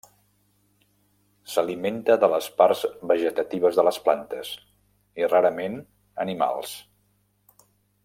S'alimenta 1.55 2.15
de 2.23 2.29
les 2.35 2.47
parts 2.63 2.81
vegetatives 3.13 3.77
de 3.81 3.87
les 3.89 4.01
plantes 4.09 4.57
i, 4.61 5.31
rarament, 5.37 5.81
animals. 6.27 6.77